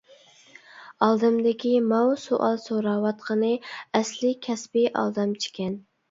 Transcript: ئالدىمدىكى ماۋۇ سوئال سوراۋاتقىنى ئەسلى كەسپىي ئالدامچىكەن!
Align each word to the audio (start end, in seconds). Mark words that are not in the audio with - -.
ئالدىمدىكى 1.07 1.73
ماۋۇ 1.89 2.15
سوئال 2.21 2.57
سوراۋاتقىنى 2.63 3.51
ئەسلى 3.99 4.31
كەسپىي 4.47 4.89
ئالدامچىكەن! 5.03 5.77